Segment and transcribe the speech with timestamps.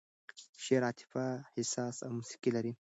[0.65, 1.25] شعر عاطفه،
[1.59, 2.73] احساس او موسیقي لري.